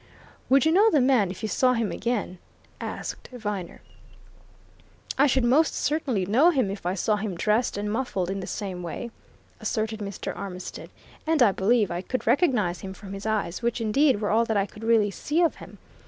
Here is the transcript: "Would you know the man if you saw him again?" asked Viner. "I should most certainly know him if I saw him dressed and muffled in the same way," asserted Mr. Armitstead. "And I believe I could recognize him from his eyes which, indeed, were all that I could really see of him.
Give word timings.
"Would 0.49 0.65
you 0.65 0.71
know 0.71 0.89
the 0.89 0.99
man 0.99 1.29
if 1.29 1.43
you 1.43 1.47
saw 1.47 1.73
him 1.73 1.91
again?" 1.91 2.39
asked 2.79 3.27
Viner. 3.27 3.81
"I 5.15 5.27
should 5.27 5.43
most 5.43 5.75
certainly 5.75 6.25
know 6.25 6.49
him 6.49 6.71
if 6.71 6.87
I 6.87 6.95
saw 6.95 7.17
him 7.17 7.35
dressed 7.35 7.77
and 7.77 7.91
muffled 7.93 8.31
in 8.31 8.39
the 8.39 8.47
same 8.47 8.81
way," 8.81 9.11
asserted 9.59 9.99
Mr. 9.99 10.35
Armitstead. 10.35 10.89
"And 11.27 11.43
I 11.43 11.51
believe 11.51 11.91
I 11.91 12.01
could 12.01 12.25
recognize 12.25 12.79
him 12.79 12.95
from 12.95 13.13
his 13.13 13.27
eyes 13.27 13.61
which, 13.61 13.79
indeed, 13.79 14.21
were 14.21 14.31
all 14.31 14.43
that 14.45 14.57
I 14.57 14.65
could 14.65 14.83
really 14.83 15.11
see 15.11 15.43
of 15.43 15.57
him. 15.57 15.77